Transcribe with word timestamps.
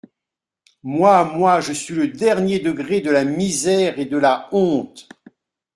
Moi, 0.81 1.25
moi, 1.25 1.59
je 1.61 1.73
suis 1.73 1.93
le 1.93 2.07
dernier 2.07 2.57
degré 2.57 3.01
de 3.01 3.11
la 3.11 3.23
misère 3.23 3.99
et 3.99 4.05
de 4.07 4.17
la 4.17 4.49
honte. 4.51 5.07